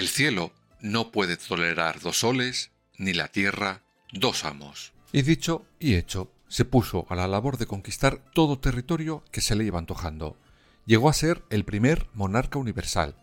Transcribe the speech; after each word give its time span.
El 0.00 0.08
cielo 0.08 0.50
no 0.80 1.12
puede 1.12 1.36
tolerar 1.36 2.00
dos 2.00 2.20
soles, 2.20 2.70
ni 2.96 3.12
la 3.12 3.28
tierra 3.28 3.82
dos 4.14 4.46
amos. 4.46 4.94
Y 5.12 5.20
dicho 5.20 5.66
y 5.78 5.96
hecho, 5.96 6.32
se 6.48 6.64
puso 6.64 7.04
a 7.10 7.14
la 7.14 7.28
labor 7.28 7.58
de 7.58 7.66
conquistar 7.66 8.24
todo 8.32 8.58
territorio 8.58 9.22
que 9.30 9.42
se 9.42 9.54
le 9.54 9.64
iba 9.64 9.78
antojando. 9.78 10.38
Llegó 10.86 11.10
a 11.10 11.12
ser 11.12 11.44
el 11.50 11.66
primer 11.66 12.06
monarca 12.14 12.58
universal. 12.58 13.14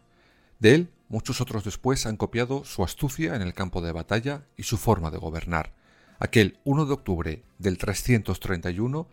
De 0.59 0.75
él, 0.75 0.91
muchos 1.09 1.41
otros 1.41 1.63
después 1.63 2.05
han 2.05 2.15
copiado 2.15 2.63
su 2.63 2.83
astucia 2.83 3.35
en 3.35 3.41
el 3.41 3.55
campo 3.55 3.81
de 3.81 3.91
batalla 3.91 4.45
y 4.55 4.61
su 4.61 4.77
forma 4.77 5.09
de 5.09 5.17
gobernar. 5.17 5.73
Aquel 6.19 6.59
1 6.63 6.85
de 6.85 6.93
octubre 6.93 7.43
del 7.57 7.79
331, 7.79 9.07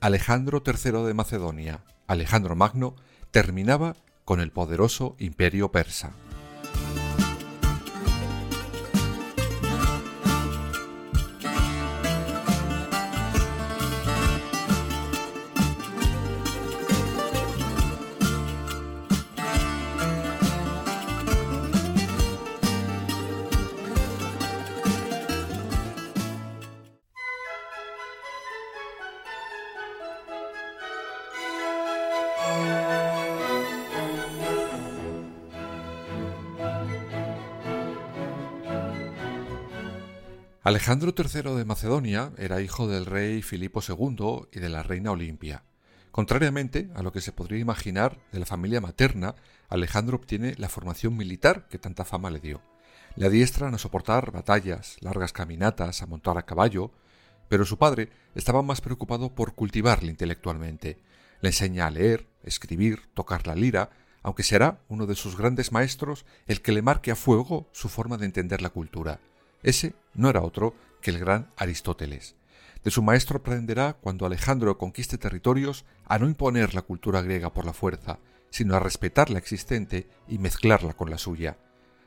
Alejandro 0.00 0.62
III 0.66 1.04
de 1.04 1.12
Macedonia, 1.12 1.84
Alejandro 2.06 2.56
Magno, 2.56 2.96
terminaba 3.30 3.94
con 4.24 4.40
el 4.40 4.52
poderoso 4.52 5.16
imperio 5.18 5.70
persa. 5.70 6.14
Alejandro 40.70 41.12
III 41.18 41.56
de 41.56 41.64
Macedonia 41.64 42.30
era 42.38 42.60
hijo 42.60 42.86
del 42.86 43.04
rey 43.04 43.42
Filipo 43.42 43.80
II 43.82 44.46
y 44.52 44.60
de 44.60 44.68
la 44.68 44.84
reina 44.84 45.10
Olimpia. 45.10 45.64
Contrariamente 46.12 46.90
a 46.94 47.02
lo 47.02 47.10
que 47.10 47.20
se 47.20 47.32
podría 47.32 47.58
imaginar 47.58 48.20
de 48.30 48.38
la 48.38 48.46
familia 48.46 48.80
materna, 48.80 49.34
Alejandro 49.68 50.16
obtiene 50.16 50.54
la 50.58 50.68
formación 50.68 51.16
militar 51.16 51.66
que 51.66 51.80
tanta 51.80 52.04
fama 52.04 52.30
le 52.30 52.38
dio. 52.38 52.62
Le 53.16 53.26
adiestran 53.26 53.74
a 53.74 53.78
soportar 53.78 54.30
batallas, 54.30 54.96
largas 55.00 55.32
caminatas, 55.32 56.02
a 56.02 56.06
montar 56.06 56.38
a 56.38 56.46
caballo, 56.46 56.92
pero 57.48 57.64
su 57.64 57.76
padre 57.76 58.08
estaba 58.36 58.62
más 58.62 58.80
preocupado 58.80 59.34
por 59.34 59.56
cultivarle 59.56 60.08
intelectualmente. 60.08 61.00
Le 61.40 61.48
enseña 61.48 61.88
a 61.88 61.90
leer, 61.90 62.28
escribir, 62.44 63.08
tocar 63.14 63.48
la 63.48 63.56
lira, 63.56 63.90
aunque 64.22 64.44
será 64.44 64.78
uno 64.86 65.06
de 65.06 65.16
sus 65.16 65.36
grandes 65.36 65.72
maestros 65.72 66.24
el 66.46 66.62
que 66.62 66.70
le 66.70 66.80
marque 66.80 67.10
a 67.10 67.16
fuego 67.16 67.68
su 67.72 67.88
forma 67.88 68.18
de 68.18 68.26
entender 68.26 68.62
la 68.62 68.70
cultura. 68.70 69.18
Ese 69.62 69.94
no 70.14 70.28
era 70.28 70.42
otro 70.42 70.74
que 71.00 71.10
el 71.10 71.18
gran 71.18 71.50
Aristóteles. 71.56 72.36
De 72.84 72.90
su 72.90 73.02
maestro 73.02 73.38
aprenderá 73.38 73.94
cuando 73.94 74.24
Alejandro 74.24 74.78
conquiste 74.78 75.18
territorios 75.18 75.84
a 76.06 76.18
no 76.18 76.26
imponer 76.26 76.74
la 76.74 76.82
cultura 76.82 77.20
griega 77.20 77.52
por 77.52 77.66
la 77.66 77.74
fuerza, 77.74 78.18
sino 78.50 78.74
a 78.74 78.80
respetar 78.80 79.30
la 79.30 79.38
existente 79.38 80.08
y 80.28 80.38
mezclarla 80.38 80.94
con 80.94 81.10
la 81.10 81.18
suya. 81.18 81.58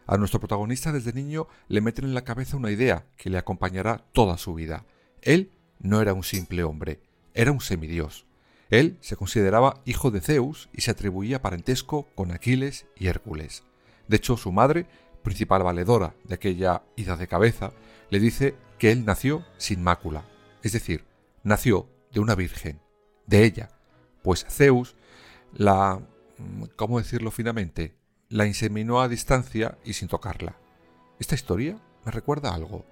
A 0.08 0.18
nuestro 0.18 0.40
protagonista 0.40 0.92
desde 0.92 1.14
niño 1.14 1.48
le 1.68 1.82
meten 1.82 2.06
en 2.06 2.14
la 2.14 2.24
cabeza 2.24 2.58
una 2.58 2.72
idea 2.72 3.06
que 3.18 3.30
le 3.30 3.38
acompañará 3.38 4.04
toda 4.12 4.38
su 4.38 4.54
vida. 4.54 4.86
Él 5.22 5.52
no 5.80 6.02
era 6.02 6.14
un 6.14 6.24
simple 6.24 6.64
hombre, 6.64 7.00
era 7.34 7.52
un 7.52 7.62
semidios. 7.62 8.26
Él 8.70 8.98
se 9.02 9.16
consideraba 9.16 9.82
hijo 9.86 10.12
de 10.12 10.20
Zeus 10.20 10.70
y 10.74 10.82
se 10.82 10.92
atribuía 10.92 11.42
parentesco 11.42 12.08
con 12.16 12.32
Aquiles 12.32 12.88
y 12.98 13.08
Hércules. 13.08 13.64
De 14.08 14.18
hecho, 14.18 14.36
su 14.36 14.52
madre 14.52 14.88
principal 15.24 15.64
valedora 15.64 16.16
de 16.26 16.36
aquella 16.36 16.84
ida 16.96 17.16
de 17.18 17.28
cabeza, 17.28 17.72
le 18.10 18.20
dice 18.20 18.56
que 18.78 18.92
él 18.92 19.06
nació 19.06 19.46
sin 19.58 19.84
mácula, 19.84 20.26
es 20.62 20.74
decir, 20.74 21.06
nació 21.44 21.90
de 22.12 22.20
una 22.20 22.36
virgen, 22.36 22.80
de 23.26 23.44
ella, 23.44 23.70
pues 24.22 24.46
Zeus 24.50 24.96
la, 25.54 26.02
mm, 26.38 26.64
¿cómo 26.76 27.00
decirlo 27.00 27.32
finamente?, 27.32 27.96
la 28.30 28.48
inseminó 28.48 29.02
a 29.02 29.08
distancia 29.08 29.78
y 29.86 29.94
sin 29.94 30.08
tocarla. 30.08 30.58
Esta 31.20 31.36
historia 31.36 31.78
me 32.04 32.12
recuerda 32.12 32.54
algo. 32.54 32.84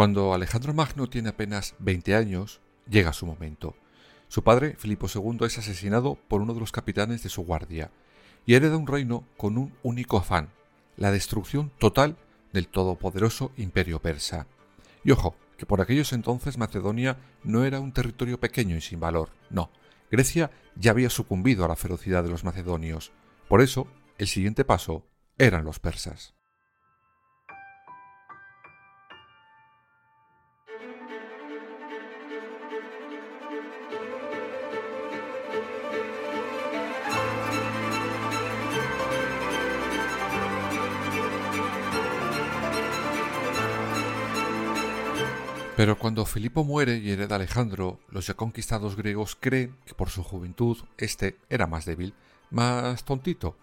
Cuando 0.00 0.32
Alejandro 0.32 0.72
Magno 0.72 1.10
tiene 1.10 1.28
apenas 1.28 1.74
20 1.78 2.14
años, 2.14 2.62
llega 2.88 3.12
su 3.12 3.26
momento. 3.26 3.76
Su 4.28 4.42
padre, 4.42 4.74
Filipo 4.78 5.08
II, 5.14 5.44
es 5.44 5.58
asesinado 5.58 6.14
por 6.26 6.40
uno 6.40 6.54
de 6.54 6.60
los 6.60 6.72
capitanes 6.72 7.22
de 7.22 7.28
su 7.28 7.42
guardia 7.42 7.90
y 8.46 8.54
hereda 8.54 8.78
un 8.78 8.86
reino 8.86 9.26
con 9.36 9.58
un 9.58 9.74
único 9.82 10.16
afán, 10.16 10.48
la 10.96 11.12
destrucción 11.12 11.70
total 11.78 12.16
del 12.54 12.68
todopoderoso 12.68 13.52
imperio 13.58 14.00
persa. 14.00 14.46
Y 15.04 15.10
ojo, 15.10 15.36
que 15.58 15.66
por 15.66 15.82
aquellos 15.82 16.14
entonces 16.14 16.56
Macedonia 16.56 17.18
no 17.44 17.66
era 17.66 17.78
un 17.78 17.92
territorio 17.92 18.40
pequeño 18.40 18.76
y 18.76 18.80
sin 18.80 19.00
valor, 19.00 19.28
no. 19.50 19.70
Grecia 20.10 20.50
ya 20.76 20.92
había 20.92 21.10
sucumbido 21.10 21.66
a 21.66 21.68
la 21.68 21.76
ferocidad 21.76 22.24
de 22.24 22.30
los 22.30 22.42
macedonios. 22.42 23.12
Por 23.48 23.60
eso, 23.60 23.86
el 24.16 24.28
siguiente 24.28 24.64
paso 24.64 25.04
eran 25.36 25.66
los 25.66 25.78
persas. 25.78 26.39
Pero 45.80 45.98
cuando 45.98 46.26
Filipo 46.26 46.62
muere 46.62 46.98
y 46.98 47.10
hereda 47.10 47.36
Alejandro, 47.36 48.00
los 48.10 48.26
ya 48.26 48.34
conquistados 48.34 48.96
griegos 48.96 49.34
creen 49.34 49.78
que 49.86 49.94
por 49.94 50.10
su 50.10 50.22
juventud 50.22 50.76
éste 50.98 51.38
era 51.48 51.66
más 51.66 51.86
débil, 51.86 52.12
más 52.50 53.02
tontito. 53.06 53.56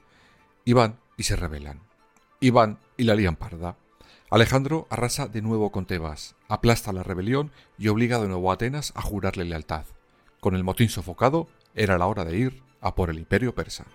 Y 0.66 0.74
van 0.74 0.98
y 1.16 1.22
se 1.22 1.36
rebelan. 1.36 1.80
Y 2.40 2.50
van 2.50 2.80
y 2.98 3.04
la 3.04 3.14
lían 3.14 3.36
parda. 3.36 3.78
Alejandro 4.32 4.88
arrasa 4.90 5.28
de 5.28 5.44
nuevo 5.44 5.72
con 5.72 5.86
Tebas, 5.86 6.34
aplasta 6.48 6.92
la 6.92 7.04
rebelión 7.04 7.52
y 7.78 7.90
obliga 7.90 8.18
de 8.18 8.28
nuevo 8.28 8.50
a 8.50 8.56
Atenas 8.56 8.94
a 8.96 9.04
jurarle 9.04 9.46
lealtad. 9.46 9.86
Con 10.40 10.56
el 10.56 10.64
motín 10.64 10.90
sofocado, 10.90 11.48
era 11.76 12.00
la 12.00 12.08
hora 12.08 12.26
de 12.26 12.36
ir 12.36 12.64
a 12.82 12.96
por 12.96 13.12
el 13.12 13.20
imperio 13.20 13.54
persa. 13.54 13.86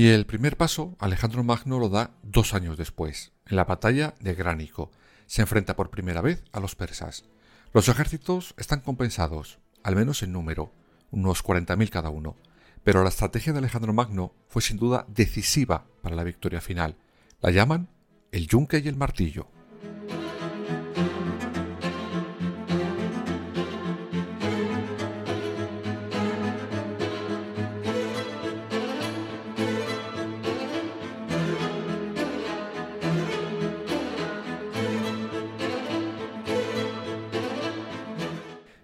Y 0.00 0.08
el 0.08 0.24
primer 0.24 0.56
paso 0.56 0.96
Alejandro 0.98 1.44
Magno 1.44 1.78
lo 1.78 1.90
da 1.90 2.12
dos 2.22 2.54
años 2.54 2.78
después, 2.78 3.32
en 3.44 3.56
la 3.56 3.66
batalla 3.66 4.14
de 4.18 4.34
Gránico. 4.34 4.90
Se 5.26 5.42
enfrenta 5.42 5.76
por 5.76 5.90
primera 5.90 6.22
vez 6.22 6.42
a 6.52 6.60
los 6.60 6.74
persas. 6.74 7.26
Los 7.74 7.86
ejércitos 7.90 8.54
están 8.56 8.80
compensados, 8.80 9.58
al 9.82 9.96
menos 9.96 10.22
en 10.22 10.32
número, 10.32 10.72
unos 11.10 11.44
40.000 11.44 11.90
cada 11.90 12.08
uno, 12.08 12.38
pero 12.82 13.02
la 13.02 13.10
estrategia 13.10 13.52
de 13.52 13.58
Alejandro 13.58 13.92
Magno 13.92 14.32
fue 14.48 14.62
sin 14.62 14.78
duda 14.78 15.04
decisiva 15.06 15.84
para 16.00 16.16
la 16.16 16.24
victoria 16.24 16.62
final. 16.62 16.96
La 17.42 17.50
llaman 17.50 17.90
el 18.32 18.46
yunque 18.46 18.78
y 18.78 18.88
el 18.88 18.96
martillo. 18.96 19.48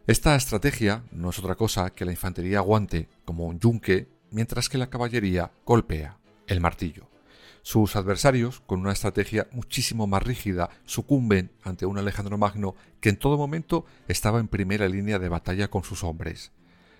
Esta 0.06 0.36
estrategia 0.36 1.02
no 1.10 1.30
es 1.30 1.38
otra 1.40 1.56
cosa 1.56 1.90
que 1.90 2.04
la 2.04 2.12
infantería 2.12 2.58
aguante 2.58 3.08
como 3.24 3.46
un 3.46 3.58
yunque, 3.58 4.06
mientras 4.30 4.68
que 4.68 4.78
la 4.78 4.88
caballería 4.88 5.50
golpea 5.64 6.18
el 6.46 6.60
martillo. 6.60 7.08
Sus 7.62 7.96
adversarios, 7.96 8.60
con 8.60 8.78
una 8.78 8.92
estrategia 8.92 9.48
muchísimo 9.50 10.06
más 10.06 10.22
rígida, 10.22 10.70
sucumben 10.84 11.50
ante 11.64 11.86
un 11.86 11.98
Alejandro 11.98 12.38
Magno 12.38 12.76
que 13.00 13.08
en 13.08 13.16
todo 13.16 13.36
momento 13.36 13.84
estaba 14.06 14.38
en 14.38 14.46
primera 14.46 14.88
línea 14.88 15.18
de 15.18 15.28
batalla 15.28 15.66
con 15.66 15.82
sus 15.82 16.04
hombres. 16.04 16.52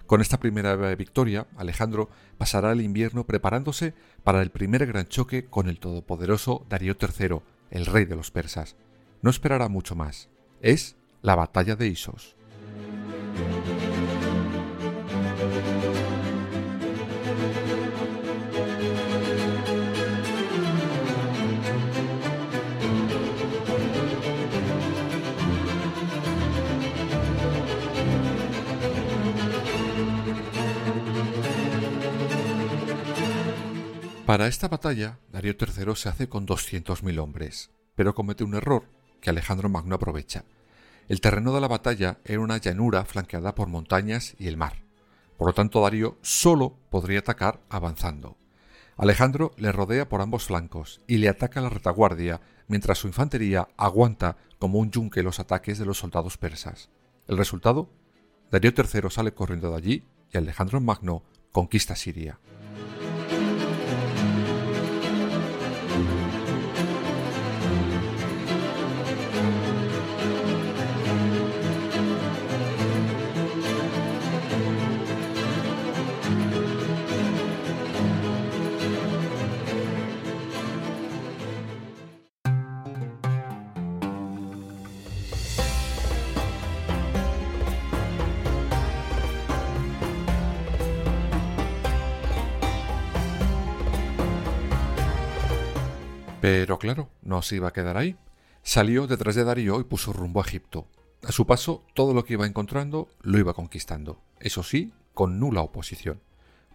Con 0.07 0.21
esta 0.21 0.41
primera 0.41 0.75
victoria, 0.97 1.47
Alejandro 1.57 2.11
pasará 2.39 2.73
el 2.73 2.81
invierno 2.81 3.25
preparándose 3.25 3.95
para 4.25 4.43
el 4.43 4.51
primer 4.51 4.85
gran 4.85 5.07
choque 5.07 5.45
con 5.45 5.69
el 5.69 5.79
todopoderoso 5.79 6.67
Darío 6.69 6.97
III, 7.01 7.39
el 7.71 7.87
rey 7.87 8.05
de 8.05 8.17
los 8.17 8.33
persas. 8.33 8.75
No 9.23 9.31
esperará 9.31 9.69
mucho 9.69 9.95
más. 9.95 10.29
Es 10.61 10.97
la 11.23 11.37
batalla 11.37 11.77
de 11.77 11.87
Isos. 11.87 12.37
Para 34.27 34.49
esta 34.49 34.69
batalla, 34.69 35.19
Darío 35.33 35.55
III 35.59 35.95
se 35.95 36.09
hace 36.09 36.29
con 36.29 36.47
200.000 36.47 37.19
hombres, 37.21 37.71
pero 37.95 38.15
comete 38.15 38.45
un 38.45 38.55
error 38.55 38.85
que 39.21 39.31
Alejandro 39.31 39.69
Magno 39.69 39.95
aprovecha. 39.95 40.45
El 41.09 41.21
terreno 41.21 41.55
de 41.55 41.61
la 41.61 41.69
batalla 41.69 42.19
era 42.25 42.41
una 42.41 42.57
llanura 42.57 43.05
flanqueada 43.05 43.55
por 43.55 43.69
montañas 43.69 44.35
y 44.39 44.49
el 44.49 44.57
mar. 44.57 44.83
Por 45.37 45.49
lo 45.49 45.55
tanto, 45.55 45.81
Darío 45.81 46.19
solo 46.23 46.77
podría 46.91 47.21
atacar 47.21 47.61
avanzando. 47.69 48.37
Alejandro 48.97 49.53
le 49.57 49.71
rodea 49.71 50.09
por 50.09 50.21
ambos 50.21 50.47
flancos 50.47 51.01
y 51.07 51.19
le 51.19 51.29
ataca 51.29 51.61
a 51.61 51.63
la 51.63 51.69
retaguardia, 51.69 52.41
mientras 52.67 52.99
su 52.99 53.07
infantería 53.07 53.69
aguanta 53.77 54.37
como 54.59 54.79
un 54.79 54.91
yunque 54.91 55.23
los 55.23 55.39
ataques 55.39 55.79
de 55.79 55.87
los 55.87 55.99
soldados 55.99 56.39
persas. 56.39 56.89
El 57.29 57.37
resultado, 57.37 57.89
Darío 58.51 58.73
III 58.77 59.11
sale 59.11 59.33
corriendo 59.33 59.71
de 59.71 59.77
allí 59.77 60.05
y 60.33 60.39
Alejandro 60.39 60.81
Magno 60.81 61.23
conquista 61.53 61.95
Siria. 61.95 62.41
Pero 96.47 96.79
claro, 96.79 97.11
no 97.23 97.43
se 97.43 97.57
iba 97.57 97.67
a 97.67 97.73
quedar 97.73 97.97
ahí. 97.97 98.17
Salió 98.63 99.09
detrás 99.09 99.35
de 99.35 99.43
Darío 99.43 99.81
y 99.81 99.83
puso 99.83 100.13
rumbo 100.13 100.41
a 100.41 100.47
Egipto. 100.47 100.87
A 101.25 101.33
su 101.33 101.45
paso, 101.45 101.83
todo 101.93 102.15
lo 102.15 102.25
que 102.25 102.35
iba 102.35 102.47
encontrando 102.47 103.09
lo 103.23 103.41
iba 103.41 103.53
conquistando, 103.53 104.23
eso 104.39 104.63
sí, 104.63 104.93
con 105.13 105.41
nula 105.41 105.63
oposición. 105.63 106.21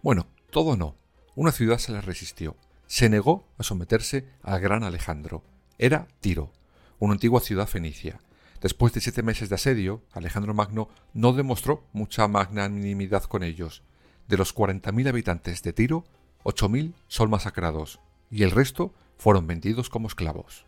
Bueno, 0.02 0.28
todo 0.50 0.76
no. 0.76 0.98
Una 1.36 1.54
ciudad 1.54 1.78
se 1.78 1.94
le 1.94 2.02
resistió. 2.02 2.58
Se 2.86 3.08
negó 3.08 3.48
a 3.58 3.64
someterse 3.64 4.28
al 4.44 4.60
gran 4.60 4.84
Alejandro. 4.84 5.42
Era 5.78 6.06
Tiro, 6.20 6.52
una 7.00 7.14
antigua 7.14 7.40
ciudad 7.40 7.66
fenicia. 7.66 8.20
Después 8.60 8.92
de 8.92 9.00
siete 9.00 9.24
meses 9.24 9.48
de 9.48 9.56
asedio, 9.56 10.02
Alejandro 10.12 10.54
Magno 10.54 10.90
no 11.14 11.32
demostró 11.32 11.86
mucha 11.94 12.28
magnanimidad 12.28 13.24
con 13.24 13.42
ellos. 13.42 13.84
De 14.28 14.36
los 14.36 14.54
40.000 14.54 15.08
habitantes 15.08 15.64
de 15.64 15.72
Tiro, 15.72 16.04
8.000 16.44 16.94
son 17.08 17.30
masacrados, 17.30 18.02
y 18.30 18.44
el 18.44 18.52
resto 18.52 18.94
fueron 19.22 19.46
vendidos 19.46 19.88
como 19.88 20.08
esclavos. 20.08 20.66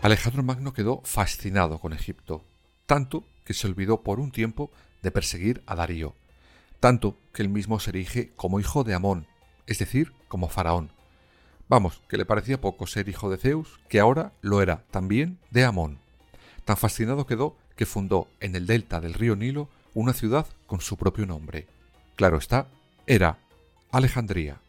Alejandro 0.00 0.42
Magno 0.42 0.72
quedó 0.72 1.02
fascinado 1.04 1.78
con 1.78 1.92
Egipto, 1.92 2.42
tanto 2.86 3.26
que 3.44 3.52
se 3.52 3.66
olvidó 3.66 4.02
por 4.02 4.18
un 4.18 4.30
tiempo 4.30 4.70
de 5.02 5.10
perseguir 5.10 5.62
a 5.66 5.74
Darío, 5.74 6.14
tanto 6.80 7.16
que 7.32 7.42
él 7.42 7.48
mismo 7.48 7.80
se 7.80 7.90
erige 7.90 8.32
como 8.36 8.60
hijo 8.60 8.84
de 8.84 8.94
Amón, 8.94 9.26
es 9.66 9.78
decir, 9.78 10.12
como 10.28 10.48
faraón. 10.48 10.90
Vamos, 11.68 12.00
que 12.08 12.16
le 12.16 12.24
parecía 12.24 12.60
poco 12.60 12.86
ser 12.86 13.08
hijo 13.08 13.30
de 13.30 13.38
Zeus, 13.38 13.80
que 13.88 13.98
ahora 13.98 14.32
lo 14.40 14.62
era 14.62 14.84
también 14.90 15.38
de 15.50 15.64
Amón. 15.64 15.98
Tan 16.64 16.76
fascinado 16.76 17.26
quedó 17.26 17.56
que 17.76 17.86
fundó 17.86 18.28
en 18.40 18.54
el 18.54 18.66
delta 18.66 19.00
del 19.00 19.14
río 19.14 19.36
Nilo 19.36 19.68
una 19.94 20.12
ciudad 20.12 20.46
con 20.66 20.80
su 20.80 20.96
propio 20.96 21.26
nombre. 21.26 21.66
Claro 22.16 22.38
está, 22.38 22.68
era 23.06 23.38
Alejandría. 23.90 24.60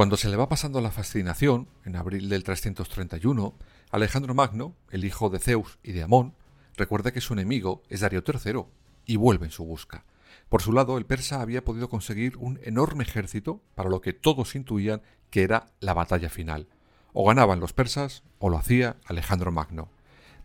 Cuando 0.00 0.16
se 0.16 0.30
le 0.30 0.36
va 0.38 0.48
pasando 0.48 0.80
la 0.80 0.90
fascinación, 0.90 1.68
en 1.84 1.94
abril 1.94 2.30
del 2.30 2.42
331, 2.42 3.54
Alejandro 3.90 4.32
Magno, 4.32 4.74
el 4.90 5.04
hijo 5.04 5.28
de 5.28 5.38
Zeus 5.38 5.78
y 5.82 5.92
de 5.92 6.02
Amón, 6.02 6.32
recuerda 6.74 7.12
que 7.12 7.20
su 7.20 7.34
enemigo 7.34 7.82
es 7.90 8.00
Darío 8.00 8.24
III 8.26 8.64
y 9.04 9.16
vuelve 9.16 9.44
en 9.44 9.52
su 9.52 9.66
busca. 9.66 10.06
Por 10.48 10.62
su 10.62 10.72
lado, 10.72 10.96
el 10.96 11.04
persa 11.04 11.42
había 11.42 11.64
podido 11.64 11.90
conseguir 11.90 12.38
un 12.38 12.58
enorme 12.62 13.04
ejército 13.04 13.60
para 13.74 13.90
lo 13.90 14.00
que 14.00 14.14
todos 14.14 14.54
intuían 14.54 15.02
que 15.28 15.42
era 15.42 15.66
la 15.80 15.92
batalla 15.92 16.30
final. 16.30 16.66
O 17.12 17.28
ganaban 17.28 17.60
los 17.60 17.74
persas 17.74 18.22
o 18.38 18.48
lo 18.48 18.56
hacía 18.56 18.96
Alejandro 19.04 19.52
Magno. 19.52 19.90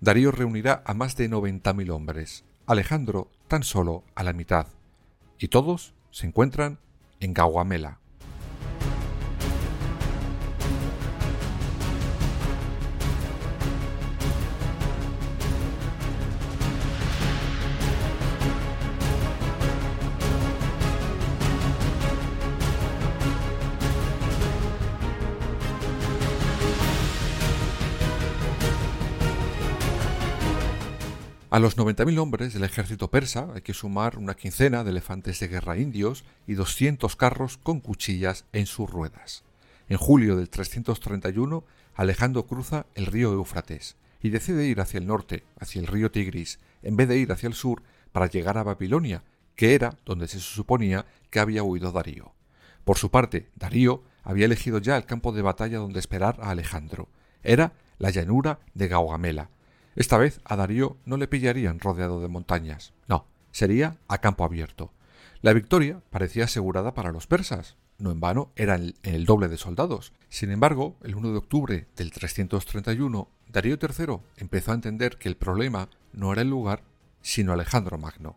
Darío 0.02 0.32
reunirá 0.32 0.84
a 0.86 0.94
más 0.94 1.16
de 1.16 1.30
90.000 1.30 1.92
hombres, 1.92 2.44
Alejandro 2.68 3.32
tan 3.48 3.64
solo 3.64 4.04
a 4.16 4.24
la 4.24 4.34
mitad. 4.34 4.68
Y 5.40 5.48
todos 5.48 5.94
se 6.12 6.28
encuentran 6.28 6.78
en 7.22 7.34
Gaugamela, 7.34 8.02
A 31.56 31.60
los 31.60 31.78
90.000 31.78 32.20
hombres 32.20 32.54
del 32.54 32.66
ejército 32.66 33.10
persa 33.10 33.48
hay 33.56 33.62
que 33.62 33.74
sumar 33.74 34.18
una 34.18 34.34
quincena 34.34 34.84
de 34.84 34.90
elefantes 34.90 35.40
de 35.40 35.48
guerra 35.48 35.78
indios 35.78 36.26
y 36.46 36.56
200 36.56 37.16
carros 37.16 37.56
con 37.56 37.80
cuchillas 37.80 38.44
en 38.52 38.66
sus 38.66 38.90
ruedas. 38.90 39.46
En 39.88 39.96
julio 39.96 40.36
del 40.36 40.50
331, 40.50 41.64
Alejandro 41.96 42.46
cruza 42.46 42.88
el 42.94 43.06
río 43.06 43.32
Éufrates 43.32 43.96
y 44.22 44.32
decide 44.32 44.66
ir 44.66 44.82
hacia 44.82 44.98
el 44.98 45.08
norte, 45.08 45.46
hacia 45.58 45.80
el 45.80 45.88
río 45.88 46.12
Tigris, 46.12 46.60
en 46.84 46.98
vez 46.98 47.08
de 47.08 47.20
ir 47.20 47.32
hacia 47.32 47.48
el 47.48 47.54
sur 47.54 47.84
para 48.12 48.28
llegar 48.28 48.58
a 48.58 48.64
Babilonia, 48.64 49.24
que 49.56 49.76
era 49.76 49.98
donde 50.06 50.28
se 50.28 50.42
suponía 50.42 51.06
que 51.30 51.40
había 51.40 51.64
huido 51.64 51.94
Darío. 51.94 52.34
Por 52.84 52.98
su 52.98 53.12
parte, 53.12 53.48
Darío 53.56 54.04
había 54.24 54.48
elegido 54.48 54.80
ya 54.80 54.98
el 54.98 55.06
campo 55.06 55.32
de 55.32 55.42
batalla 55.42 55.78
donde 55.78 56.00
esperar 56.00 56.38
a 56.42 56.50
Alejandro. 56.50 57.08
Era 57.44 57.72
la 57.98 58.10
llanura 58.10 58.60
de 58.74 58.90
Gaugamela. 58.90 59.52
Esta 59.96 60.18
vez 60.18 60.42
a 60.44 60.58
Darío 60.58 60.98
no 61.06 61.16
le 61.16 61.28
pillarían 61.28 61.80
rodeado 61.80 62.22
de 62.22 62.28
montañas. 62.28 62.94
No, 63.08 63.28
sería 63.52 63.98
a 64.10 64.18
campo 64.18 64.44
abierto. 64.44 64.92
La 65.42 65.54
victoria 65.54 66.02
parecía 66.10 66.46
asegurada 66.46 66.94
para 66.94 67.14
los 67.14 67.28
persas. 67.28 67.78
No 67.98 68.12
en 68.12 68.20
vano 68.20 68.52
eran 68.58 68.94
el 69.04 69.26
doble 69.26 69.48
de 69.48 69.58
soldados. 69.58 70.12
Sin 70.28 70.52
embargo, 70.52 70.98
el 71.02 71.16
1 71.16 71.32
de 71.32 71.38
octubre 71.38 71.88
del 71.96 72.12
331, 72.12 73.30
Darío 73.48 73.78
III 73.82 74.18
empezó 74.36 74.72
a 74.72 74.76
entender 74.76 75.18
que 75.18 75.30
el 75.30 75.38
problema 75.38 75.88
no 76.12 76.34
era 76.34 76.42
el 76.42 76.50
lugar, 76.50 76.84
sino 77.22 77.54
Alejandro 77.54 77.98
Magno. 77.98 78.36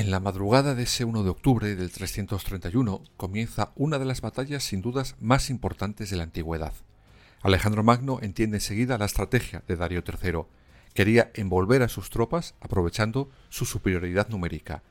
En 0.00 0.10
la 0.10 0.18
madrugada 0.18 0.74
de 0.74 0.84
ese 0.84 1.04
1 1.04 1.24
de 1.24 1.28
octubre 1.28 1.76
del 1.76 1.92
331 1.92 3.02
comienza 3.18 3.70
una 3.76 3.98
de 3.98 4.06
las 4.06 4.22
batallas 4.22 4.64
sin 4.64 4.80
dudas 4.80 5.14
más 5.20 5.50
importantes 5.50 6.08
de 6.08 6.16
la 6.16 6.22
antigüedad. 6.22 6.72
Alejandro 7.42 7.82
Magno 7.82 8.18
entiende 8.22 8.56
enseguida 8.56 8.96
la 8.96 9.04
estrategia 9.04 9.62
de 9.68 9.76
Darío 9.76 10.02
III. 10.02 10.44
Quería 10.94 11.30
envolver 11.34 11.82
a 11.82 11.90
sus 11.90 12.08
tropas 12.08 12.54
aprovechando 12.62 13.28
su 13.50 13.66
superioridad 13.66 14.30
numérica. 14.30 14.82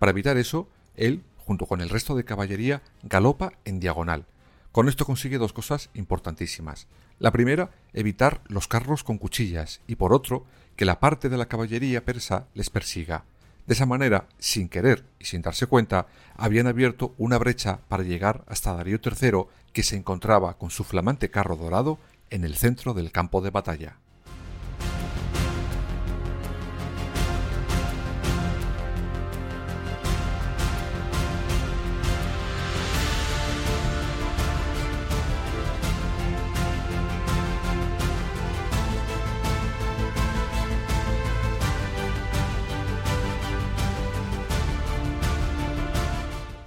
Para 0.00 0.10
evitar 0.10 0.36
eso, 0.36 0.68
él, 0.96 1.22
junto 1.36 1.66
con 1.66 1.80
el 1.80 1.88
resto 1.88 2.16
de 2.16 2.24
caballería, 2.24 2.82
galopa 3.04 3.52
en 3.64 3.78
diagonal. 3.78 4.26
Con 4.72 4.88
esto 4.88 5.06
consigue 5.06 5.38
dos 5.38 5.52
cosas 5.52 5.90
importantísimas. 5.94 6.88
La 7.20 7.30
primera, 7.30 7.70
evitar 7.92 8.42
los 8.48 8.66
carros 8.66 9.04
con 9.04 9.18
cuchillas 9.18 9.80
y 9.86 9.94
por 9.94 10.12
otro, 10.12 10.44
que 10.74 10.84
la 10.84 10.98
parte 10.98 11.28
de 11.28 11.36
la 11.36 11.46
caballería 11.46 12.04
persa 12.04 12.48
les 12.52 12.68
persiga. 12.68 13.26
De 13.66 13.74
esa 13.74 13.86
manera, 13.86 14.28
sin 14.38 14.68
querer 14.68 15.04
y 15.18 15.24
sin 15.24 15.42
darse 15.42 15.66
cuenta, 15.66 16.06
habían 16.36 16.66
abierto 16.66 17.14
una 17.18 17.38
brecha 17.38 17.80
para 17.88 18.04
llegar 18.04 18.44
hasta 18.46 18.74
Darío 18.74 19.00
III, 19.02 19.46
que 19.72 19.82
se 19.82 19.96
encontraba 19.96 20.56
con 20.56 20.70
su 20.70 20.84
flamante 20.84 21.30
carro 21.30 21.56
dorado 21.56 21.98
en 22.30 22.44
el 22.44 22.56
centro 22.56 22.94
del 22.94 23.10
campo 23.10 23.40
de 23.40 23.50
batalla. 23.50 23.96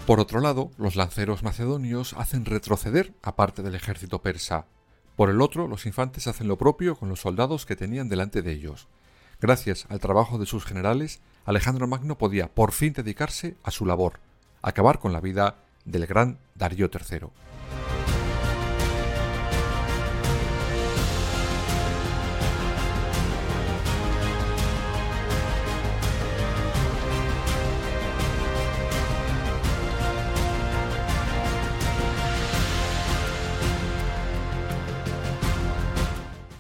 Por 0.10 0.20
otro 0.20 0.40
lado, 0.40 0.72
los 0.80 0.96
lanceros 0.96 1.44
macedonios 1.44 2.16
hacen 2.18 2.44
retroceder 2.44 3.14
a 3.22 3.36
parte 3.36 3.62
del 3.62 3.76
ejército 3.76 4.24
persa. 4.24 4.66
Por 5.16 5.30
el 5.30 5.40
otro, 5.40 5.68
los 5.68 5.86
infantes 5.86 6.26
hacen 6.26 6.48
lo 6.48 6.58
propio 6.58 6.96
con 6.96 7.10
los 7.10 7.20
soldados 7.20 7.68
que 7.68 7.76
tenían 7.76 8.10
delante 8.10 8.42
de 8.42 8.52
ellos. 8.52 8.88
Gracias 9.40 9.86
al 9.88 10.00
trabajo 10.00 10.40
de 10.40 10.48
sus 10.48 10.66
generales, 10.66 11.22
Alejandro 11.46 11.86
Magno 11.86 12.18
podía 12.18 12.48
por 12.48 12.72
fin 12.72 12.94
dedicarse 12.94 13.56
a 13.62 13.70
su 13.70 13.86
labor, 13.86 14.20
acabar 14.64 14.98
con 14.98 15.14
la 15.14 15.22
vida 15.22 15.58
del 15.86 16.08
gran 16.08 16.40
Darío 16.56 16.90
III. 16.92 17.28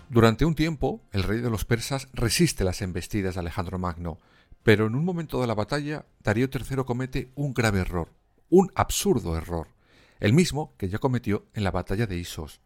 Durante 0.10 0.44
un 0.44 0.56
tiempo, 0.56 1.04
el 1.12 1.22
rey 1.22 1.40
de 1.40 1.52
los 1.52 1.66
persas 1.66 2.08
resiste 2.14 2.64
las 2.64 2.82
embestidas 2.82 3.36
de 3.36 3.42
Alejandro 3.42 3.78
Magno, 3.78 4.18
pero 4.64 4.88
en 4.88 4.96
un 4.96 5.06
momento 5.06 5.40
de 5.40 5.46
la 5.46 5.54
batalla, 5.54 6.08
Darío 6.24 6.50
III 6.52 6.84
comete 6.84 7.32
un 7.36 7.54
grave 7.54 7.82
error, 7.82 8.10
un 8.50 8.72
absurdo 8.74 9.38
error, 9.38 9.68
el 10.20 10.34
mismo 10.34 10.74
que 10.78 10.90
ya 10.90 10.98
cometió 10.98 11.46
en 11.54 11.64
la 11.64 11.70
batalla 11.70 12.08
de 12.08 12.18
Isos. 12.18 12.60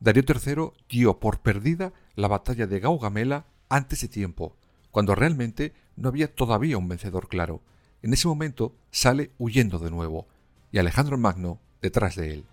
Darío 0.00 0.24
III 0.26 0.72
dio 0.88 1.20
por 1.20 1.38
perdida 1.38 1.92
la 2.16 2.26
batalla 2.26 2.66
de 2.66 2.80
Gaugamela 2.80 3.46
antes 3.68 4.00
de 4.00 4.08
tiempo, 4.08 4.56
cuando 4.90 5.14
realmente 5.14 5.74
no 5.94 6.08
había 6.08 6.34
todavía 6.34 6.78
un 6.78 6.88
vencedor 6.88 7.28
claro. 7.28 7.62
En 8.02 8.12
ese 8.12 8.26
momento 8.26 8.74
sale 8.90 9.30
huyendo 9.38 9.78
de 9.78 9.92
nuevo, 9.92 10.26
y 10.72 10.78
Alejandro 10.78 11.16
Magno 11.16 11.60
detrás 11.80 12.16
de 12.16 12.32
él. 12.32 12.44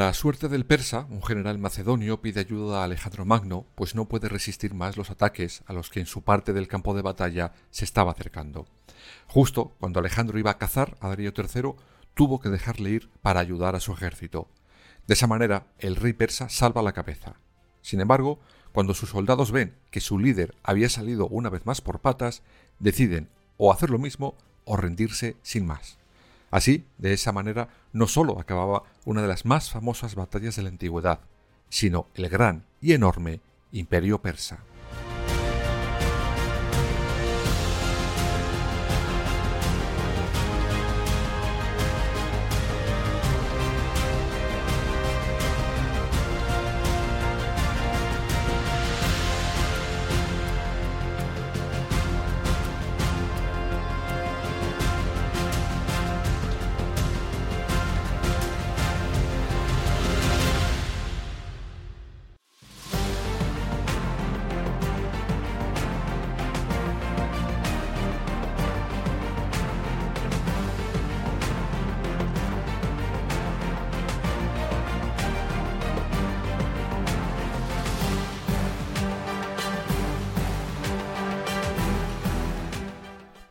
Para 0.00 0.14
suerte 0.14 0.48
del 0.48 0.64
persa, 0.64 1.06
un 1.10 1.22
general 1.22 1.58
macedonio 1.58 2.22
pide 2.22 2.40
ayuda 2.40 2.80
a 2.80 2.84
Alejandro 2.84 3.26
Magno, 3.26 3.66
pues 3.74 3.94
no 3.94 4.06
puede 4.08 4.30
resistir 4.30 4.72
más 4.72 4.96
los 4.96 5.10
ataques 5.10 5.62
a 5.66 5.74
los 5.74 5.90
que 5.90 6.00
en 6.00 6.06
su 6.06 6.22
parte 6.22 6.54
del 6.54 6.68
campo 6.68 6.94
de 6.94 7.02
batalla 7.02 7.52
se 7.70 7.84
estaba 7.84 8.12
acercando. 8.12 8.66
Justo 9.26 9.76
cuando 9.78 10.00
Alejandro 10.00 10.38
iba 10.38 10.52
a 10.52 10.56
cazar 10.56 10.96
a 11.00 11.08
Darío 11.08 11.34
III, 11.36 11.74
tuvo 12.14 12.40
que 12.40 12.48
dejarle 12.48 12.88
ir 12.88 13.10
para 13.20 13.40
ayudar 13.40 13.76
a 13.76 13.80
su 13.80 13.92
ejército. 13.92 14.48
De 15.06 15.12
esa 15.12 15.26
manera, 15.26 15.66
el 15.78 15.96
rey 15.96 16.14
persa 16.14 16.48
salva 16.48 16.80
la 16.80 16.92
cabeza. 16.92 17.34
Sin 17.82 18.00
embargo, 18.00 18.40
cuando 18.72 18.94
sus 18.94 19.10
soldados 19.10 19.52
ven 19.52 19.76
que 19.90 20.00
su 20.00 20.18
líder 20.18 20.54
había 20.62 20.88
salido 20.88 21.28
una 21.28 21.50
vez 21.50 21.66
más 21.66 21.82
por 21.82 22.00
patas, 22.00 22.42
deciden 22.78 23.28
o 23.58 23.70
hacer 23.70 23.90
lo 23.90 23.98
mismo 23.98 24.34
o 24.64 24.78
rendirse 24.78 25.36
sin 25.42 25.66
más. 25.66 25.98
Así, 26.50 26.86
de 26.96 27.12
esa 27.12 27.32
manera, 27.32 27.68
no 27.92 28.06
sólo 28.06 28.38
acababa 28.38 28.84
una 29.04 29.22
de 29.22 29.28
las 29.28 29.44
más 29.44 29.70
famosas 29.70 30.14
batallas 30.14 30.56
de 30.56 30.62
la 30.62 30.68
antigüedad, 30.68 31.20
sino 31.68 32.06
el 32.14 32.28
gran 32.28 32.64
y 32.80 32.92
enorme 32.92 33.40
imperio 33.72 34.20
persa. 34.20 34.69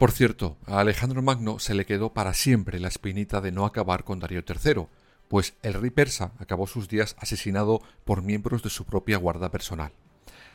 Por 0.10 0.16
cierto, 0.16 0.58
a 0.66 0.80
Alejandro 0.80 1.22
Magno 1.22 1.60
se 1.60 1.76
le 1.76 1.86
quedó 1.86 2.14
para 2.14 2.34
siempre 2.34 2.80
la 2.80 2.88
espinita 2.88 3.42
de 3.42 3.52
no 3.52 3.64
acabar 3.64 4.04
con 4.04 4.18
Darío 4.18 4.42
III, 4.42 4.88
pues 5.28 5.54
el 5.62 5.76
rey 5.76 5.92
persa 5.92 6.32
acabó 6.40 6.66
sus 6.66 6.90
días 6.90 7.16
asesinado 7.20 7.84
por 8.06 8.24
miembros 8.24 8.64
de 8.64 8.72
su 8.72 8.86
propia 8.86 9.18
guarda 9.18 9.52
personal. 9.52 9.92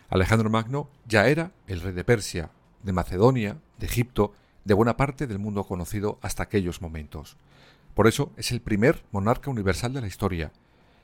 Alejandro 0.09 0.51
Magno 0.51 0.91
ya 1.07 1.29
era 1.29 1.53
el 1.69 1.83
rey 1.83 1.93
de 1.93 2.03
Persia, 2.03 2.51
de 2.83 2.93
Macedonia, 2.93 3.59
de 3.79 3.87
Egipto, 3.87 4.33
de 4.65 4.75
buena 4.75 4.97
parte 4.97 5.29
del 5.29 5.39
mundo 5.39 5.63
conocido 5.63 6.19
hasta 6.21 6.43
aquellos 6.43 6.83
momentos. 6.83 7.37
Por 7.95 8.09
eso 8.09 8.33
es 8.37 8.51
el 8.51 8.61
primer 8.61 9.05
monarca 9.13 9.53
universal 9.53 9.93
de 9.93 10.01
la 10.01 10.09
historia, 10.09 10.51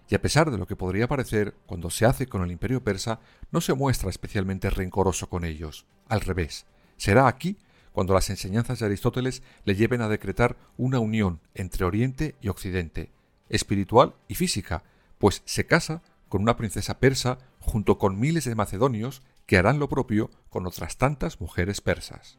y 0.09 0.17
a 0.17 0.21
pesar 0.21 0.51
de 0.51 0.59
lo 0.59 0.67
que 0.67 0.75
podría 0.75 1.07
parecer, 1.07 1.55
cuando 1.67 1.89
se 1.89 2.05
hace 2.05 2.27
con 2.27 2.43
el 2.43 2.51
imperio 2.51 2.83
persa, 2.83 3.21
no 3.53 3.61
se 3.61 3.75
muestra 3.75 4.11
especialmente 4.11 4.71
rencoroso 4.71 5.29
con 5.29 5.45
ellos. 5.45 5.87
Al 6.09 6.21
revés, 6.21 6.67
será 6.97 7.29
aquí 7.29 7.57
cuando 7.93 8.15
las 8.15 8.31
enseñanzas 8.31 8.79
de 8.79 8.87
Aristóteles 8.87 9.43
le 9.65 9.75
lleven 9.75 10.01
a 10.03 10.09
decretar 10.09 10.57
una 10.77 10.99
unión 10.99 11.41
entre 11.55 11.85
Oriente 11.85 12.37
y 12.41 12.49
Occidente, 12.49 13.11
espiritual 13.49 14.15
y 14.29 14.35
física, 14.35 14.85
pues 15.19 15.43
se 15.45 15.67
casa 15.67 16.03
con 16.29 16.43
una 16.43 16.57
princesa 16.57 16.99
persa 16.99 17.39
junto 17.59 17.99
con 17.99 18.19
miles 18.19 18.45
de 18.45 18.55
macedonios 18.55 19.23
que 19.47 19.59
harán 19.59 19.79
lo 19.79 19.89
propio 19.89 20.31
con 20.49 20.67
otras 20.67 20.97
tantas 20.97 21.41
mujeres 21.41 21.81
persas. 21.81 22.39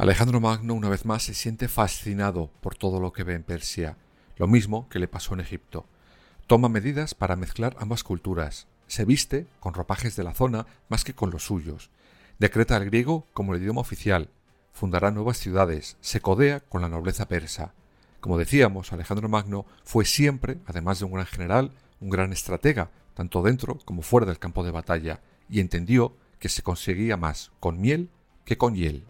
Alejandro 0.00 0.40
Magno 0.40 0.72
una 0.72 0.88
vez 0.88 1.04
más 1.04 1.24
se 1.24 1.34
siente 1.34 1.68
fascinado 1.68 2.50
por 2.62 2.74
todo 2.74 3.00
lo 3.00 3.12
que 3.12 3.22
ve 3.22 3.34
en 3.34 3.42
Persia, 3.42 3.98
lo 4.38 4.46
mismo 4.46 4.88
que 4.88 4.98
le 4.98 5.08
pasó 5.08 5.34
en 5.34 5.40
Egipto. 5.40 5.84
Toma 6.46 6.70
medidas 6.70 7.14
para 7.14 7.36
mezclar 7.36 7.76
ambas 7.78 8.02
culturas, 8.02 8.66
se 8.86 9.04
viste 9.04 9.46
con 9.60 9.74
ropajes 9.74 10.16
de 10.16 10.24
la 10.24 10.32
zona 10.32 10.64
más 10.88 11.04
que 11.04 11.12
con 11.12 11.28
los 11.28 11.44
suyos, 11.44 11.90
decreta 12.38 12.78
el 12.78 12.86
griego 12.86 13.26
como 13.34 13.54
el 13.54 13.60
idioma 13.60 13.82
oficial, 13.82 14.30
fundará 14.72 15.10
nuevas 15.10 15.36
ciudades, 15.36 15.98
se 16.00 16.22
codea 16.22 16.60
con 16.60 16.80
la 16.80 16.88
nobleza 16.88 17.28
persa. 17.28 17.74
Como 18.20 18.38
decíamos, 18.38 18.94
Alejandro 18.94 19.28
Magno 19.28 19.66
fue 19.84 20.06
siempre, 20.06 20.56
además 20.64 20.98
de 20.98 21.04
un 21.04 21.12
gran 21.12 21.26
general, 21.26 21.72
un 22.00 22.08
gran 22.08 22.32
estratega, 22.32 22.90
tanto 23.12 23.42
dentro 23.42 23.76
como 23.84 24.00
fuera 24.00 24.26
del 24.26 24.38
campo 24.38 24.64
de 24.64 24.70
batalla, 24.70 25.20
y 25.50 25.60
entendió 25.60 26.16
que 26.38 26.48
se 26.48 26.62
conseguía 26.62 27.18
más 27.18 27.52
con 27.60 27.82
miel 27.82 28.08
que 28.46 28.56
con 28.56 28.74
hiel. 28.76 29.04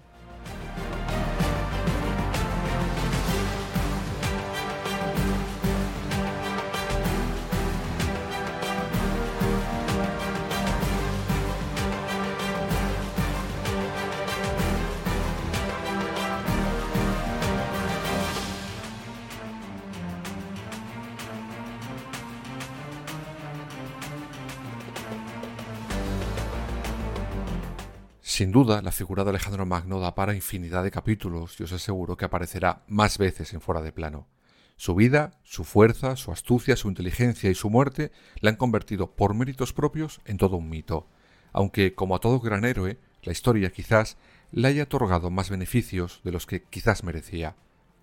Sin 28.40 28.52
duda, 28.52 28.80
la 28.80 28.90
figura 28.90 29.22
de 29.22 29.28
Alejandro 29.28 29.66
Magno 29.66 30.00
da 30.00 30.14
para 30.14 30.34
infinidad 30.34 30.82
de 30.82 30.90
capítulos 30.90 31.60
y 31.60 31.64
os 31.64 31.72
aseguro 31.72 32.16
que 32.16 32.24
aparecerá 32.24 32.80
más 32.88 33.18
veces 33.18 33.52
en 33.52 33.60
fuera 33.60 33.82
de 33.82 33.92
plano. 33.92 34.28
Su 34.76 34.94
vida, 34.94 35.38
su 35.42 35.62
fuerza, 35.62 36.16
su 36.16 36.32
astucia, 36.32 36.74
su 36.76 36.88
inteligencia 36.88 37.50
y 37.50 37.54
su 37.54 37.68
muerte 37.68 38.12
la 38.40 38.48
han 38.48 38.56
convertido 38.56 39.14
por 39.14 39.34
méritos 39.34 39.74
propios 39.74 40.22
en 40.24 40.38
todo 40.38 40.56
un 40.56 40.70
mito, 40.70 41.06
aunque, 41.52 41.94
como 41.94 42.16
a 42.16 42.20
todo 42.20 42.40
gran 42.40 42.64
héroe, 42.64 42.96
la 43.24 43.32
historia 43.32 43.72
quizás 43.72 44.16
le 44.52 44.68
haya 44.68 44.84
otorgado 44.84 45.30
más 45.30 45.50
beneficios 45.50 46.22
de 46.24 46.32
los 46.32 46.46
que 46.46 46.62
quizás 46.62 47.04
merecía. 47.04 47.56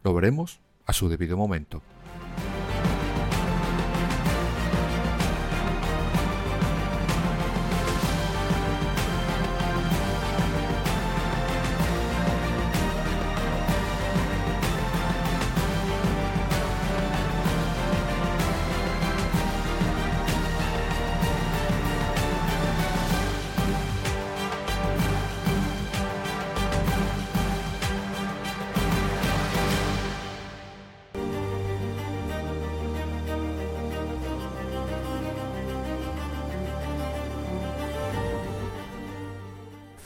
Lo 0.04 0.14
veremos 0.14 0.60
a 0.86 0.94
su 0.94 1.10
debido 1.10 1.36
momento. 1.36 1.82